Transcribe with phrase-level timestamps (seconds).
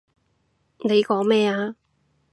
[0.79, 1.75] 你講咩啊？